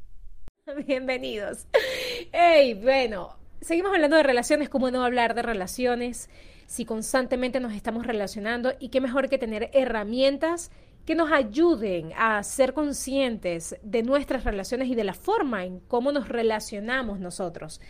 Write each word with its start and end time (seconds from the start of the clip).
Bienvenidos. 0.86 1.68
Hey, 2.34 2.74
bueno, 2.74 3.38
seguimos 3.62 3.94
hablando 3.94 4.18
de 4.18 4.24
relaciones, 4.24 4.68
¿cómo 4.68 4.92
no 4.92 5.06
hablar 5.06 5.36
de 5.36 5.42
relaciones? 5.42 6.30
Si 6.68 6.84
constantemente 6.84 7.62
nos 7.62 7.72
estamos 7.74 8.06
relacionando 8.06 8.74
y 8.78 8.90
qué 8.90 9.00
mejor 9.00 9.30
que 9.30 9.38
tener 9.38 9.70
herramientas 9.74 10.70
que 11.12 11.16
nos 11.16 11.34
ayuden 11.34 12.14
a 12.16 12.42
ser 12.42 12.72
conscientes 12.72 13.76
de 13.84 14.02
nuestras 14.02 14.46
relaciones 14.46 14.88
y 14.88 14.96
de 14.96 15.04
la 15.04 15.14
forma 15.14 15.66
en 15.66 15.82
cómo 15.82 16.14
nos 16.14 16.30
relacionamos 16.30 17.20
nosotros. 17.20 17.82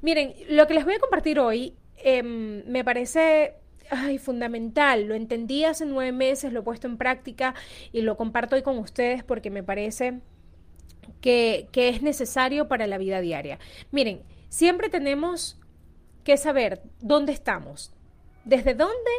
Miren, 0.00 0.32
lo 0.48 0.66
que 0.66 0.72
les 0.72 0.86
voy 0.86 0.94
a 0.94 0.98
compartir 0.98 1.38
hoy 1.38 1.74
em, 1.98 2.64
me 2.66 2.82
parece 2.82 3.56
fundamental. 4.20 5.04
Lo 5.06 5.14
entendí 5.14 5.64
hace 5.64 5.84
nueve 5.84 6.12
meses, 6.12 6.50
lo 6.50 6.60
he 6.60 6.62
puesto 6.62 6.86
en 6.86 6.96
práctica 6.96 7.54
y 7.92 8.00
lo 8.00 8.16
comparto 8.16 8.56
hoy 8.56 8.62
con 8.62 8.78
ustedes 8.78 9.22
porque 9.22 9.50
me 9.50 9.62
parece 9.62 10.20
que, 11.20 11.68
que 11.72 11.90
es 11.90 12.00
necesario 12.00 12.68
para 12.68 12.86
la 12.86 12.96
vida 12.96 13.20
diaria. 13.20 13.58
Miren, 13.90 14.22
siempre 14.48 14.88
tenemos 14.88 15.60
que 16.24 16.38
saber 16.38 16.80
dónde 17.00 17.32
estamos, 17.32 17.92
desde 18.46 18.72
dónde 18.72 19.10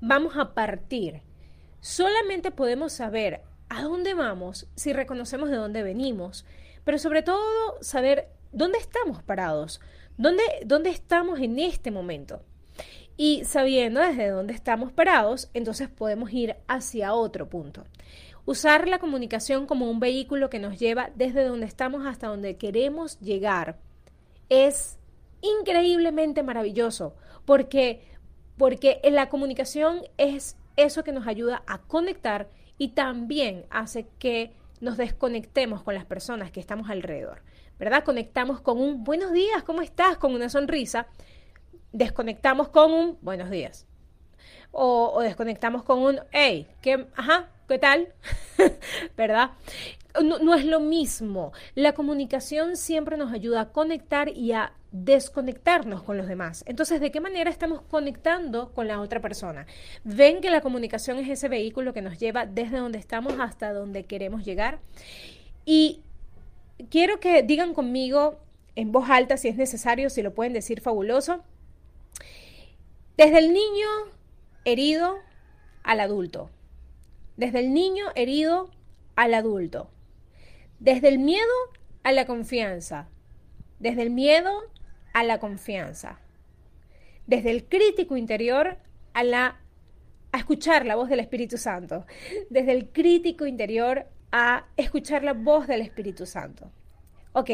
vamos 0.00 0.38
a 0.38 0.54
partir 0.54 1.20
Solamente 1.84 2.50
podemos 2.50 2.94
saber 2.94 3.42
a 3.68 3.82
dónde 3.82 4.14
vamos 4.14 4.66
si 4.74 4.94
reconocemos 4.94 5.50
de 5.50 5.56
dónde 5.56 5.82
venimos, 5.82 6.46
pero 6.82 6.96
sobre 6.96 7.22
todo 7.22 7.44
saber 7.82 8.30
dónde 8.52 8.78
estamos 8.78 9.22
parados, 9.22 9.82
dónde, 10.16 10.42
dónde 10.64 10.88
estamos 10.88 11.40
en 11.40 11.58
este 11.58 11.90
momento. 11.90 12.40
Y 13.18 13.44
sabiendo 13.44 14.00
desde 14.00 14.30
dónde 14.30 14.54
estamos 14.54 14.92
parados, 14.92 15.50
entonces 15.52 15.90
podemos 15.90 16.32
ir 16.32 16.56
hacia 16.68 17.12
otro 17.12 17.50
punto. 17.50 17.84
Usar 18.46 18.88
la 18.88 18.98
comunicación 18.98 19.66
como 19.66 19.90
un 19.90 20.00
vehículo 20.00 20.48
que 20.48 20.60
nos 20.60 20.78
lleva 20.78 21.10
desde 21.16 21.44
donde 21.44 21.66
estamos 21.66 22.06
hasta 22.06 22.28
donde 22.28 22.56
queremos 22.56 23.20
llegar 23.20 23.76
es 24.48 24.96
increíblemente 25.42 26.42
maravilloso 26.42 27.14
porque 27.44 28.00
porque 28.56 29.02
la 29.04 29.28
comunicación 29.28 30.00
es 30.16 30.56
eso 30.76 31.04
que 31.04 31.12
nos 31.12 31.26
ayuda 31.26 31.62
a 31.66 31.78
conectar 31.78 32.48
y 32.78 32.88
también 32.88 33.66
hace 33.70 34.06
que 34.18 34.52
nos 34.80 34.96
desconectemos 34.96 35.82
con 35.82 35.94
las 35.94 36.04
personas 36.04 36.50
que 36.50 36.60
estamos 36.60 36.90
alrededor, 36.90 37.42
¿verdad? 37.78 38.04
Conectamos 38.04 38.60
con 38.60 38.78
un 38.78 39.04
buenos 39.04 39.32
días, 39.32 39.62
¿cómo 39.62 39.82
estás? 39.82 40.18
Con 40.18 40.34
una 40.34 40.48
sonrisa. 40.48 41.06
Desconectamos 41.92 42.68
con 42.68 42.92
un 42.92 43.18
buenos 43.22 43.50
días. 43.50 43.86
O, 44.72 45.20
desconectamos 45.22 45.84
con 45.84 46.00
un, 46.00 46.20
hey, 46.32 46.66
¿qué, 46.82 47.06
ajá, 47.14 47.48
¿qué 47.68 47.78
tal? 47.78 48.12
¿Verdad? 49.16 49.50
no, 50.22 50.54
es 50.54 50.64
lo 50.64 50.80
mismo. 50.80 51.52
La 51.74 51.92
comunicación 51.92 52.76
siempre 52.76 53.16
nos 53.16 53.32
ayuda 53.32 53.62
a 53.62 53.72
conectar 53.72 54.28
y 54.28 54.52
a 54.52 54.72
desconectarnos 54.92 56.02
con 56.04 56.16
los 56.16 56.28
demás. 56.28 56.62
Entonces, 56.68 57.00
¿de 57.00 57.10
qué 57.10 57.20
manera 57.20 57.50
estamos 57.50 57.82
conectando 57.82 58.72
con 58.72 58.86
la 58.86 59.00
otra 59.00 59.20
persona? 59.20 59.66
Ven 60.04 60.40
que 60.40 60.50
la 60.50 60.60
comunicación 60.60 61.18
es 61.18 61.28
ese 61.28 61.48
vehículo 61.48 61.92
que 61.92 62.02
nos 62.02 62.18
lleva 62.18 62.46
desde 62.46 62.78
donde 62.78 62.98
estamos 62.98 63.34
hasta 63.40 63.72
donde 63.72 64.04
queremos 64.04 64.44
llegar. 64.44 64.78
Y 65.64 66.00
quiero 66.90 67.18
que 67.18 67.42
digan 67.42 67.74
conmigo 67.74 68.38
en 68.76 68.92
voz 68.92 69.10
alta 69.10 69.36
si 69.36 69.48
es 69.48 69.56
necesario, 69.56 70.10
si 70.10 70.22
lo 70.22 70.32
pueden 70.32 70.52
decir 70.52 70.80
fabuloso. 70.80 71.42
Desde 73.16 73.38
el 73.38 73.52
niño 73.52 73.88
herido 74.64 75.16
al 75.82 76.00
adulto. 76.00 76.50
Desde 77.36 77.60
el 77.60 77.74
niño 77.74 78.06
herido 78.14 78.70
al 79.16 79.34
adulto. 79.34 79.90
Desde 80.78 81.08
el 81.08 81.18
miedo 81.18 81.52
a 82.02 82.12
la 82.12 82.26
confianza. 82.26 83.08
Desde 83.78 84.02
el 84.02 84.10
miedo 84.10 84.52
a 85.12 85.24
la 85.24 85.38
confianza. 85.38 86.20
Desde 87.26 87.50
el 87.50 87.64
crítico 87.64 88.16
interior 88.16 88.78
a 89.12 89.24
la 89.24 89.60
a 90.32 90.38
escuchar 90.38 90.84
la 90.84 90.96
voz 90.96 91.08
del 91.08 91.20
Espíritu 91.20 91.58
Santo. 91.58 92.06
Desde 92.50 92.72
el 92.72 92.90
crítico 92.90 93.46
interior 93.46 94.06
a 94.32 94.66
escuchar 94.76 95.22
la 95.22 95.32
voz 95.32 95.68
del 95.68 95.80
Espíritu 95.80 96.26
Santo. 96.26 96.72
Ok, 97.32 97.50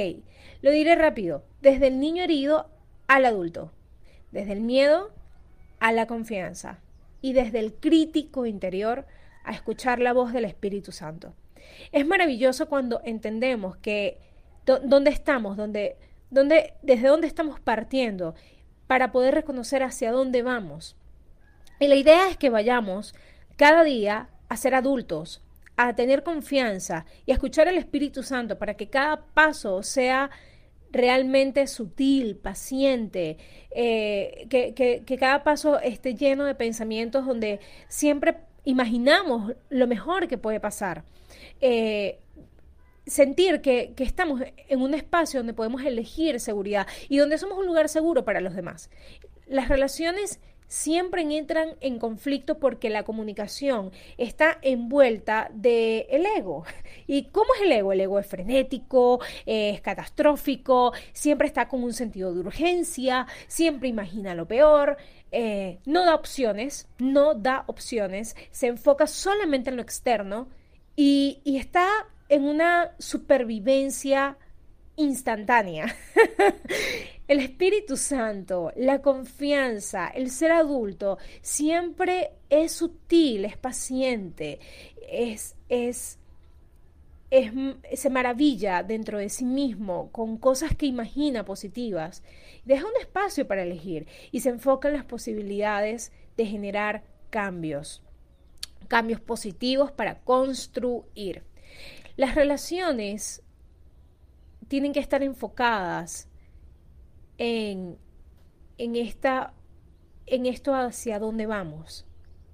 lo 0.63 0.71
diré 0.71 0.95
rápido. 0.95 1.45
Desde 1.61 1.89
el 1.89 2.01
niño 2.01 2.23
herido 2.23 2.71
al 3.07 3.27
adulto. 3.27 3.73
Desde 4.33 4.53
el 4.53 4.63
miedo 4.63 5.11
a 5.79 5.93
la 5.93 6.07
confianza. 6.07 6.81
Y 7.21 7.35
desde 7.35 7.59
el 7.59 7.75
crítico 7.75 8.47
interior 8.47 9.01
a 9.01 9.20
escuchar 9.49 9.99
la 9.99 10.13
voz 10.13 10.33
del 10.33 10.45
Espíritu 10.45 10.93
Santo. 10.93 11.35
Es 11.93 12.07
maravilloso 12.07 12.69
cuando 12.69 13.01
entendemos 13.05 13.77
que 13.77 14.19
dónde 14.65 15.11
estamos, 15.11 15.57
dónde, 15.57 15.97
dónde, 16.31 16.75
desde 16.83 17.09
dónde 17.09 17.27
estamos 17.27 17.61
partiendo, 17.61 18.35
para 18.87 19.13
poder 19.13 19.35
reconocer 19.35 19.83
hacia 19.83 20.13
dónde 20.13 20.43
vamos. 20.43 20.97
Y 21.79 21.89
la 21.89 21.95
idea 21.95 22.29
es 22.29 22.37
que 22.37 22.51
vayamos 22.51 23.15
cada 23.57 23.85
día 23.85 24.29
a 24.49 24.57
ser 24.57 24.75
adultos, 24.75 25.43
a 25.77 25.95
tener 25.95 26.23
confianza 26.23 27.07
y 27.25 27.31
a 27.31 27.35
escuchar 27.35 27.69
al 27.69 27.79
Espíritu 27.79 28.23
Santo 28.23 28.59
para 28.59 28.75
que 28.75 28.91
cada 28.91 29.25
paso 29.33 29.83
sea 29.83 30.31
realmente 30.93 31.67
sutil, 31.67 32.37
paciente, 32.37 33.39
eh, 33.71 34.47
que, 34.49 35.17
cada 35.19 35.45
paso 35.45 35.81
esté 35.81 36.15
lleno 36.15 36.45
de 36.45 36.55
pensamientos 36.55 37.27
donde 37.27 37.61
siempre 37.89 38.39
imaginamos 38.65 39.55
lo 39.69 39.87
mejor 39.87 40.29
que 40.29 40.39
puede 40.39 40.61
pasar. 40.61 41.05
Eh, 41.61 42.19
sentir 43.07 43.61
que, 43.61 43.95
estamos 43.99 44.43
en 44.69 44.83
un 44.83 44.95
espacio 44.95 45.41
donde 45.41 45.55
podemos 45.55 45.83
elegir 45.83 46.41
seguridad 46.41 46.87
y 47.09 47.19
donde 47.19 47.39
somos 47.39 47.59
un 47.59 47.67
lugar 47.67 47.89
seguro 47.89 48.25
para 48.25 48.41
los 48.41 48.55
demás. 48.55 48.91
Las 49.47 49.69
relaciones 49.69 50.41
siempre 50.71 51.23
entran 51.23 51.71
en 51.81 51.99
conflicto 51.99 52.61
porque 52.61 52.91
la 52.91 53.03
comunicación 53.03 53.91
está 54.17 54.57
envuelta 54.63 55.51
del 55.53 56.07
el 56.09 56.25
ego. 56.39 56.65
¿Y 57.09 57.25
cómo 57.25 57.53
es 57.57 57.63
el 57.63 57.73
ego? 57.73 57.93
El 57.93 58.01
ego 58.01 58.21
es 58.21 58.27
frenético, 58.27 59.21
es 59.45 59.81
catastrófico, 59.81 60.93
siempre 61.13 61.49
está 61.49 61.67
con 61.67 61.83
un 61.83 61.93
sentido 61.93 62.33
de 62.33 62.41
urgencia, 62.41 63.27
siempre 63.49 63.89
imagina 63.89 64.35
lo 64.35 64.47
peor. 64.47 64.97
Eh, 65.33 65.81
no 65.87 66.05
da 66.05 66.15
opciones, 66.15 66.89
no 66.99 67.35
da 67.35 67.65
opciones, 67.67 68.37
se 68.53 68.69
enfoca 68.69 69.09
solamente 69.09 69.71
en 69.71 69.77
lo 69.77 69.83
externo 69.83 70.49
y, 70.95 71.41
y 71.43 71.57
está 71.57 71.89
en 72.29 72.45
una 72.45 72.95
supervivencia 72.99 74.39
instantánea. 74.95 75.97
el 77.31 77.39
Espíritu 77.39 77.97
Santo, 77.97 78.73
la 78.75 79.03
confianza, 79.03 80.09
el 80.09 80.31
ser 80.31 80.51
adulto, 80.51 81.17
siempre 81.43 82.33
es 82.49 82.73
sutil, 82.73 83.45
es 83.45 83.57
paciente, 83.57 84.59
es, 85.09 85.55
es 85.69 86.19
se 87.95 88.11
maravilla 88.11 88.83
dentro 88.83 89.19
de 89.19 89.29
sí 89.29 89.45
mismo 89.45 90.11
con 90.11 90.39
cosas 90.39 90.75
que 90.75 90.87
imagina 90.87 91.45
positivas, 91.45 92.25
deja 92.65 92.85
un 92.85 93.01
espacio 93.01 93.47
para 93.47 93.63
elegir 93.63 94.09
y 94.33 94.41
se 94.41 94.49
enfoca 94.49 94.89
en 94.89 94.95
las 94.95 95.05
posibilidades 95.05 96.11
de 96.37 96.47
generar 96.47 97.05
cambios, 97.31 98.03
cambios 98.89 99.21
positivos 99.21 99.93
para 99.93 100.19
construir. 100.23 101.45
Las 102.17 102.35
relaciones 102.35 103.45
tienen 104.67 104.93
que 104.93 104.99
estar 104.99 105.23
enfocadas 105.23 106.27
en, 107.41 107.99
en, 108.79 108.95
esta, 108.95 109.53
en 110.27 110.47
esto 110.47 110.75
hacia 110.75 111.19
dónde 111.19 111.47
vamos 111.47 112.07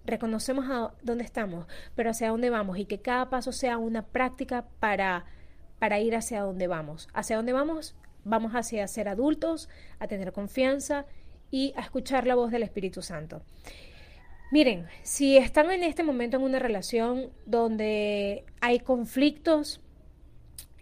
reconocemos 0.04 0.66
a 0.70 0.94
dónde 1.02 1.24
estamos, 1.24 1.66
pero 1.96 2.10
hacia 2.10 2.28
dónde 2.28 2.48
vamos 2.48 2.78
y 2.78 2.84
que 2.84 3.00
cada 3.00 3.28
paso 3.28 3.50
sea 3.50 3.76
una 3.76 4.06
práctica 4.06 4.64
para 4.78 5.24
para 5.78 6.00
ir 6.00 6.14
hacia 6.16 6.42
donde 6.42 6.66
vamos. 6.66 7.08
¿Hacia 7.12 7.36
dónde 7.36 7.52
vamos? 7.52 7.94
Vamos 8.24 8.52
hacia 8.52 8.86
ser 8.88 9.08
adultos, 9.08 9.68
a 9.98 10.08
tener 10.08 10.32
confianza 10.32 11.06
y 11.50 11.72
a 11.76 11.82
escuchar 11.82 12.26
la 12.26 12.34
voz 12.34 12.50
del 12.50 12.62
Espíritu 12.62 13.02
Santo. 13.02 13.42
Miren, 14.50 14.86
si 15.02 15.36
están 15.36 15.70
en 15.70 15.82
este 15.82 16.02
momento 16.02 16.36
en 16.36 16.44
una 16.44 16.58
relación 16.58 17.30
donde 17.46 18.44
hay 18.60 18.78
conflictos 18.78 19.80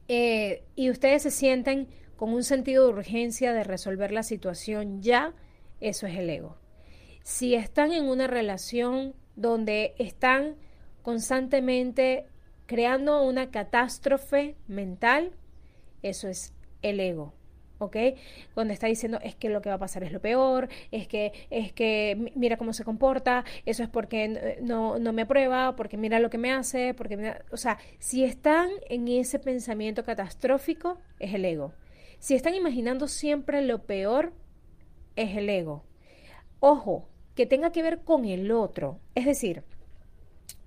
eh, 0.08 0.64
y 0.76 0.90
ustedes 0.90 1.22
se 1.22 1.30
sienten 1.30 1.88
con 2.16 2.32
un 2.32 2.44
sentido 2.44 2.86
de 2.86 2.92
urgencia 2.94 3.52
de 3.52 3.64
resolver 3.64 4.12
la 4.12 4.22
situación 4.22 5.02
ya, 5.02 5.32
eso 5.80 6.06
es 6.06 6.16
el 6.16 6.30
ego. 6.30 6.56
Si 7.22 7.54
están 7.54 7.92
en 7.92 8.04
una 8.04 8.26
relación 8.26 9.14
donde 9.36 9.94
están 9.98 10.56
constantemente 11.02 12.26
creando 12.66 13.22
una 13.22 13.50
catástrofe 13.50 14.56
mental, 14.68 15.32
eso 16.02 16.28
es 16.28 16.52
el 16.82 17.00
ego. 17.00 17.34
¿ok? 17.78 17.96
Donde 18.54 18.74
está 18.74 18.86
diciendo 18.86 19.18
es 19.22 19.34
que 19.34 19.48
lo 19.48 19.62
que 19.62 19.68
va 19.68 19.76
a 19.76 19.78
pasar 19.78 20.04
es 20.04 20.12
lo 20.12 20.20
peor, 20.20 20.68
es 20.90 21.06
que, 21.06 21.32
es 21.50 21.72
que 21.72 22.32
mira 22.34 22.56
cómo 22.56 22.72
se 22.72 22.84
comporta, 22.84 23.44
eso 23.66 23.82
es 23.82 23.88
porque 23.88 24.58
no, 24.62 24.98
no 24.98 25.12
me 25.12 25.22
aprueba, 25.22 25.76
porque 25.76 25.96
mira 25.96 26.18
lo 26.18 26.30
que 26.30 26.38
me 26.38 26.52
hace, 26.52 26.94
porque 26.94 27.34
o 27.50 27.56
sea, 27.56 27.78
si 27.98 28.24
están 28.24 28.68
en 28.88 29.08
ese 29.08 29.38
pensamiento 29.38 30.04
catastrófico, 30.04 30.98
es 31.18 31.34
el 31.34 31.44
ego. 31.44 31.72
Si 32.18 32.34
están 32.34 32.54
imaginando 32.54 33.08
siempre 33.08 33.62
lo 33.62 33.84
peor, 33.84 34.32
es 35.16 35.36
el 35.36 35.48
ego. 35.48 35.84
Ojo, 36.60 37.08
que 37.34 37.46
tenga 37.46 37.72
que 37.72 37.82
ver 37.82 38.02
con 38.02 38.24
el 38.24 38.50
otro. 38.50 39.00
Es 39.14 39.26
decir, 39.26 39.64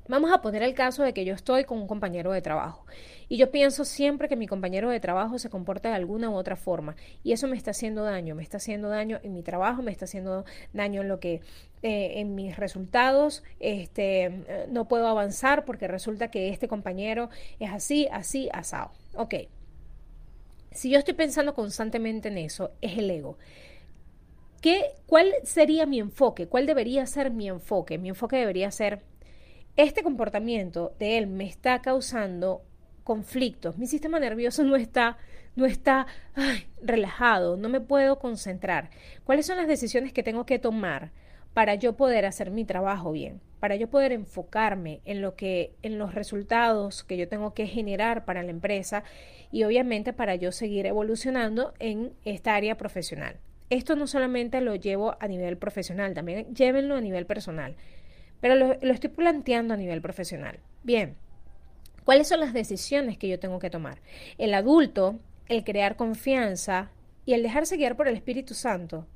Vamos 0.09 0.31
a 0.31 0.41
poner 0.41 0.63
el 0.63 0.73
caso 0.73 1.03
de 1.03 1.13
que 1.13 1.25
yo 1.25 1.33
estoy 1.33 1.65
con 1.65 1.79
un 1.79 1.87
compañero 1.87 2.31
de 2.31 2.41
trabajo 2.41 2.85
y 3.27 3.35
yo 3.35 3.51
pienso 3.51 3.83
siempre 3.83 4.29
que 4.29 4.37
mi 4.37 4.47
compañero 4.47 4.89
de 4.89 5.01
trabajo 5.01 5.37
se 5.37 5.49
comporta 5.49 5.89
de 5.89 5.95
alguna 5.95 6.29
u 6.29 6.35
otra 6.35 6.55
forma 6.55 6.95
y 7.23 7.33
eso 7.33 7.47
me 7.49 7.57
está 7.57 7.71
haciendo 7.71 8.03
daño, 8.03 8.33
me 8.33 8.41
está 8.41 8.55
haciendo 8.55 8.87
daño 8.87 9.19
en 9.23 9.33
mi 9.33 9.43
trabajo, 9.43 9.81
me 9.81 9.91
está 9.91 10.05
haciendo 10.05 10.45
daño 10.71 11.01
en 11.01 11.09
lo 11.09 11.19
que 11.19 11.41
eh, 11.81 12.21
en 12.21 12.35
mis 12.35 12.55
resultados, 12.55 13.43
este, 13.59 14.67
no 14.69 14.87
puedo 14.87 15.07
avanzar 15.07 15.65
porque 15.65 15.89
resulta 15.89 16.31
que 16.31 16.49
este 16.49 16.69
compañero 16.69 17.29
es 17.59 17.71
así, 17.71 18.07
así, 18.09 18.49
asado. 18.53 18.91
Ok. 19.13 19.35
Si 20.71 20.89
yo 20.89 20.99
estoy 20.99 21.13
pensando 21.13 21.53
constantemente 21.53 22.27
en 22.27 22.37
eso, 22.37 22.71
es 22.81 22.97
el 22.97 23.09
ego. 23.09 23.37
¿Qué, 24.61 24.83
¿Cuál 25.05 25.31
sería 25.43 25.85
mi 25.85 25.99
enfoque? 25.99 26.47
¿Cuál 26.47 26.65
debería 26.65 27.05
ser 27.05 27.31
mi 27.31 27.47
enfoque? 27.47 27.97
Mi 27.97 28.09
enfoque 28.09 28.37
debería 28.37 28.71
ser 28.71 29.03
este 29.77 30.01
comportamiento 30.01 30.95
de 30.99 31.17
él 31.17 31.27
me 31.27 31.45
está 31.45 31.81
causando 31.81 32.63
conflictos. 33.03 33.77
Mi 33.77 33.87
sistema 33.87 34.19
nervioso 34.19 34.63
no 34.65 34.75
está, 34.75 35.17
no 35.55 35.65
está 35.65 36.07
relajado, 36.81 37.55
no 37.55 37.69
me 37.69 37.79
puedo 37.79 38.19
concentrar. 38.19 38.89
¿Cuáles 39.23 39.45
son 39.45 39.57
las 39.57 39.67
decisiones 39.67 40.11
que 40.11 40.23
tengo 40.23 40.45
que 40.45 40.59
tomar 40.59 41.11
para 41.53 41.75
yo 41.75 41.97
poder 41.97 42.25
hacer 42.25 42.51
mi 42.51 42.65
trabajo 42.65 43.11
bien? 43.11 43.41
Para 43.59 43.75
yo 43.75 43.89
poder 43.89 44.11
enfocarme 44.11 45.01
en 45.05 45.21
lo 45.21 45.35
que, 45.35 45.73
en 45.81 45.97
los 45.97 46.13
resultados 46.13 47.03
que 47.03 47.17
yo 47.17 47.27
tengo 47.27 47.53
que 47.53 47.67
generar 47.67 48.25
para 48.25 48.43
la 48.43 48.51
empresa 48.51 49.03
y 49.51 49.63
obviamente 49.63 50.13
para 50.13 50.35
yo 50.35 50.51
seguir 50.51 50.85
evolucionando 50.85 51.73
en 51.79 52.13
esta 52.23 52.55
área 52.55 52.77
profesional. 52.77 53.37
Esto 53.69 53.95
no 53.95 54.07
solamente 54.07 54.61
lo 54.61 54.75
llevo 54.75 55.17
a 55.19 55.27
nivel 55.27 55.57
profesional, 55.57 56.13
también 56.13 56.53
llévenlo 56.53 56.95
a 56.95 57.01
nivel 57.01 57.25
personal 57.25 57.75
pero 58.41 58.55
lo, 58.55 58.73
estoy 58.73 59.09
planteando 59.09 59.73
a 59.73 59.77
nivel 59.77 60.01
profesional. 60.01 60.59
Bien, 60.83 61.15
¿cuáles 62.05 62.27
son 62.27 62.39
las 62.39 62.53
decisiones 62.53 63.17
que 63.17 63.27
yo 63.27 63.39
tengo 63.39 63.59
que 63.59 63.69
tomar? 63.69 64.01
El 64.37 64.53
adulto, 64.53 65.19
el 65.47 65.63
crear 65.63 65.95
confianza 65.95 66.91
y 67.25 67.33
el 67.33 67.43
dejarse 67.43 67.77
guiar 67.77 67.95
por 67.95 68.07
el 68.07 68.15
Espíritu 68.15 68.53
Santo 68.53 69.07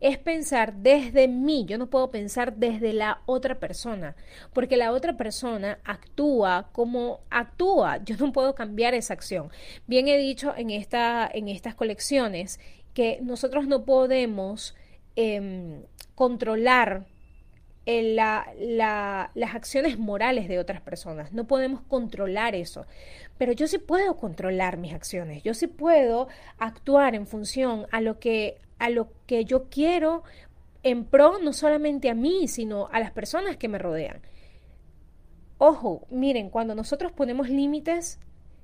es 0.00 0.18
pensar 0.18 0.74
desde 0.74 1.28
mí, 1.28 1.64
yo 1.66 1.78
no 1.78 1.88
puedo 1.88 2.10
pensar 2.10 2.56
desde 2.56 2.92
la 2.92 3.22
otra 3.26 3.58
persona, 3.58 4.16
porque 4.52 4.76
la 4.76 4.92
otra 4.92 5.16
persona 5.16 5.78
actúa 5.84 6.70
como 6.72 7.20
actúa, 7.30 8.02
yo 8.04 8.16
no 8.16 8.32
puedo 8.32 8.54
cambiar 8.54 8.94
esa 8.94 9.14
acción. 9.14 9.50
Bien 9.86 10.08
he 10.08 10.16
dicho 10.16 10.54
en, 10.56 10.70
esta, 10.70 11.30
en 11.32 11.48
estas 11.48 11.74
colecciones 11.74 12.60
que 12.94 13.18
nosotros 13.22 13.66
no 13.66 13.84
podemos 13.84 14.74
em, 15.16 15.82
controlar 16.14 17.06
las 17.86 19.54
acciones 19.54 19.98
morales 19.98 20.48
de 20.48 20.58
otras 20.58 20.80
personas. 20.80 21.32
No 21.32 21.46
podemos 21.46 21.80
controlar 21.82 22.54
eso. 22.54 22.86
Pero 23.38 23.52
yo 23.52 23.66
sí 23.66 23.78
puedo 23.78 24.16
controlar 24.16 24.76
mis 24.76 24.92
acciones. 24.92 25.42
Yo 25.42 25.54
sí 25.54 25.66
puedo 25.66 26.28
actuar 26.58 27.14
en 27.14 27.26
función 27.26 27.86
a 27.90 28.00
lo 28.00 28.18
que, 28.18 28.58
a 28.80 28.90
lo 28.90 29.12
que 29.26 29.44
yo 29.44 29.68
quiero 29.68 30.24
en 30.82 31.04
pro 31.04 31.38
no 31.38 31.52
solamente 31.52 32.10
a 32.10 32.14
mí, 32.14 32.48
sino 32.48 32.88
a 32.90 32.98
las 32.98 33.12
personas 33.12 33.56
que 33.56 33.68
me 33.68 33.78
rodean. 33.78 34.22
Ojo, 35.58 36.06
miren, 36.10 36.48
cuando 36.48 36.74
nosotros 36.74 37.12
ponemos 37.12 37.50
límites, 37.50 38.18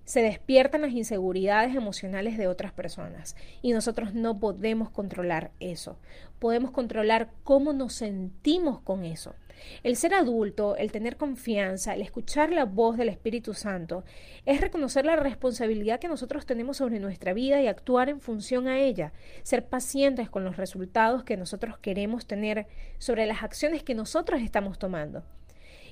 se 0.07 0.23
despiertan 0.23 0.83
las 0.83 0.93
inseguridades 0.93 1.75
emocionales 1.75 2.39
de 2.39 2.47
otras 2.47 2.73
personas 2.73 3.35
y 3.61 3.73
nosotros 3.73 4.15
no 4.15 4.39
podemos 4.39 4.89
controlar 4.89 5.51
eso. 5.59 5.99
Podemos 6.39 6.71
controlar 6.71 7.33
cómo 7.43 7.73
nos 7.73 7.95
sentimos 7.95 8.81
con 8.81 9.05
eso. 9.05 9.35
El 9.83 9.97
ser 9.97 10.15
adulto, 10.15 10.77
el 10.77 10.93
tener 10.93 11.17
confianza, 11.17 11.95
el 11.95 12.03
escuchar 12.03 12.53
la 12.53 12.67
voz 12.67 12.97
del 12.97 13.09
Espíritu 13.09 13.53
Santo, 13.53 14.05
es 14.45 14.61
reconocer 14.61 15.05
la 15.05 15.17
responsabilidad 15.17 15.99
que 15.99 16.09
nosotros 16.09 16.47
tenemos 16.47 16.77
sobre 16.77 17.01
nuestra 17.01 17.33
vida 17.33 17.61
y 17.61 17.67
actuar 17.67 18.09
en 18.09 18.21
función 18.21 18.69
a 18.69 18.79
ella, 18.79 19.13
ser 19.43 19.67
pacientes 19.67 20.31
con 20.31 20.45
los 20.45 20.57
resultados 20.57 21.25
que 21.25 21.37
nosotros 21.37 21.79
queremos 21.79 22.27
tener 22.27 22.69
sobre 22.99 23.27
las 23.27 23.43
acciones 23.43 23.83
que 23.83 23.95
nosotros 23.97 24.41
estamos 24.41 24.79
tomando. 24.79 25.25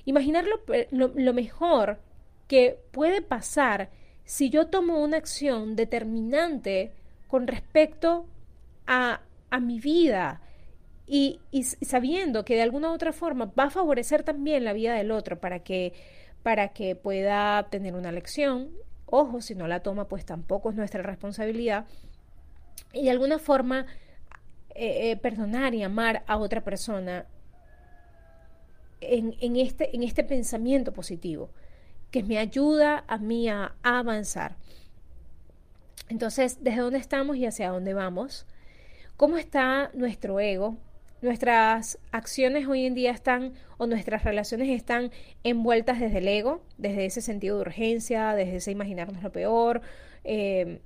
Imaginar 0.05 0.45
lo, 0.45 1.11
lo 1.13 1.33
mejor 1.33 1.99
que 2.47 2.79
puede 2.91 3.21
pasar 3.21 3.89
si 4.25 4.49
yo 4.49 4.67
tomo 4.67 5.01
una 5.01 5.17
acción 5.17 5.75
determinante 5.75 6.91
con 7.27 7.47
respecto 7.47 8.25
a, 8.87 9.21
a 9.49 9.59
mi 9.59 9.79
vida 9.79 10.41
y, 11.07 11.39
sabiendo 11.81 12.43
que 12.43 12.55
de 12.55 12.63
alguna 12.63 12.89
u 12.89 12.93
otra 12.93 13.13
forma 13.13 13.51
va 13.57 13.65
a 13.65 13.69
favorecer 13.69 14.23
también 14.23 14.63
la 14.63 14.73
vida 14.73 14.95
del 14.95 15.11
otro 15.11 15.39
para 15.39 15.59
que, 15.59 15.93
para 16.41 16.69
que 16.69 16.95
pueda 16.95 17.67
tener 17.69 17.93
una 17.93 18.11
lección, 18.11 18.71
ojo, 19.05 19.41
si 19.41 19.53
no 19.53 19.67
la 19.67 19.81
toma, 19.81 20.07
pues 20.07 20.25
tampoco 20.25 20.71
es 20.71 20.75
nuestra 20.75 21.03
responsabilidad, 21.03 21.85
y 22.91 23.03
de 23.03 23.11
alguna 23.11 23.37
forma 23.37 23.85
eh, 24.73 25.11
eh, 25.11 25.17
perdonar 25.17 25.75
y 25.75 25.83
amar 25.83 26.23
a 26.25 26.37
otra 26.37 26.63
persona 26.63 27.25
en, 29.01 29.35
en, 29.39 29.55
este, 29.57 29.95
en 29.95 30.01
este 30.01 30.23
pensamiento 30.23 30.91
positivo 30.91 31.51
que 32.11 32.23
me 32.23 32.37
ayuda 32.37 33.03
a 33.07 33.17
mí 33.17 33.49
a, 33.49 33.73
avanzar. 33.83 34.55
Entonces, 36.09 36.63
¿desde 36.63 36.81
dónde 36.81 36.99
estamos 36.99 37.37
y 37.37 37.45
hacia 37.45 37.69
dónde 37.69 37.93
vamos? 37.93 38.45
¿Cómo 39.17 39.37
está 39.37 39.91
nuestro 39.93 40.39
ego? 40.39 40.77
Nuestras 41.21 41.97
acciones 42.11 42.67
hoy 42.67 42.85
en 42.85 42.93
día 42.93 43.11
están 43.11 43.53
o 43.77 43.87
nuestras 43.87 44.23
relaciones 44.23 44.69
están 44.69 45.11
envueltas 45.43 45.99
desde 45.99 46.19
el 46.19 46.27
ego, 46.27 46.61
desde 46.77 47.05
ese 47.05 47.21
sentido 47.21 47.55
de 47.55 47.61
urgencia, 47.61 48.33
desde 48.35 48.57
ese 48.57 48.71
imaginarnos 48.71 49.23
lo 49.23 49.31
peor. 49.31 49.81
Eh, 50.23 50.81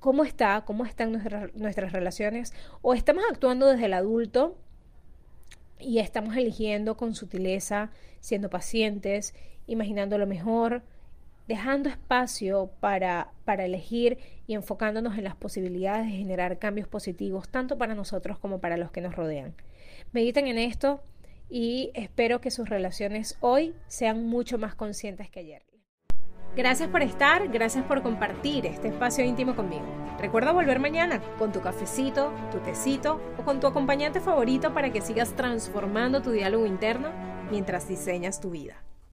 ¿Cómo 0.00 0.24
está? 0.24 0.62
¿Cómo 0.66 0.84
están 0.84 1.12
nuestras 1.54 1.92
relaciones? 1.92 2.52
¿O 2.82 2.94
estamos 2.94 3.24
actuando 3.30 3.66
desde 3.66 3.86
el 3.86 3.94
adulto 3.94 4.56
y 5.78 5.98
estamos 5.98 6.36
eligiendo 6.36 6.96
con 6.96 7.14
sutileza, 7.14 7.90
siendo 8.20 8.50
pacientes 8.50 9.34
imaginando 9.66 10.18
lo 10.18 10.26
mejor, 10.26 10.82
dejando 11.48 11.88
espacio 11.88 12.70
para, 12.80 13.32
para 13.44 13.64
elegir 13.64 14.18
y 14.46 14.54
enfocándonos 14.54 15.16
en 15.18 15.24
las 15.24 15.36
posibilidades 15.36 16.06
de 16.06 16.16
generar 16.16 16.58
cambios 16.58 16.88
positivos, 16.88 17.48
tanto 17.48 17.78
para 17.78 17.94
nosotros 17.94 18.38
como 18.38 18.60
para 18.60 18.76
los 18.76 18.90
que 18.90 19.00
nos 19.00 19.14
rodean. 19.14 19.54
Mediten 20.12 20.46
en 20.48 20.58
esto 20.58 21.00
y 21.48 21.90
espero 21.94 22.40
que 22.40 22.50
sus 22.50 22.68
relaciones 22.68 23.36
hoy 23.40 23.74
sean 23.86 24.26
mucho 24.26 24.58
más 24.58 24.74
conscientes 24.74 25.30
que 25.30 25.40
ayer. 25.40 25.62
Gracias 26.56 26.88
por 26.88 27.02
estar, 27.02 27.48
gracias 27.48 27.84
por 27.84 28.02
compartir 28.02 28.66
este 28.66 28.88
espacio 28.88 29.24
íntimo 29.24 29.54
conmigo. 29.54 29.84
Recuerda 30.18 30.52
volver 30.52 30.80
mañana 30.80 31.20
con 31.38 31.52
tu 31.52 31.60
cafecito, 31.60 32.32
tu 32.50 32.58
tecito 32.58 33.20
o 33.38 33.42
con 33.42 33.60
tu 33.60 33.66
acompañante 33.66 34.20
favorito 34.20 34.72
para 34.72 34.90
que 34.90 35.02
sigas 35.02 35.34
transformando 35.34 36.22
tu 36.22 36.30
diálogo 36.30 36.64
interno 36.64 37.10
mientras 37.50 37.86
diseñas 37.86 38.40
tu 38.40 38.50
vida. 38.50 38.85